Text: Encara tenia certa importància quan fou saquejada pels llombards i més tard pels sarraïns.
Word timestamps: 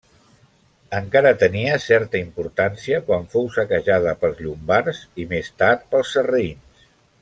Encara 0.99 1.33
tenia 1.43 1.75
certa 1.83 2.19
importància 2.23 3.03
quan 3.11 3.29
fou 3.35 3.47
saquejada 3.59 4.17
pels 4.25 4.45
llombards 4.49 5.07
i 5.27 5.31
més 5.37 5.57
tard 5.63 5.91
pels 5.95 6.15
sarraïns. 6.19 6.87